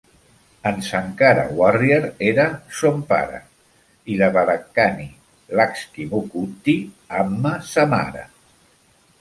[0.67, 1.99] En Sankara Warrier
[2.29, 2.45] era
[2.79, 3.41] son pare
[4.13, 5.07] i la Vadakkani
[5.61, 6.79] Lakshmikutty
[7.23, 8.27] Amma, sa mare.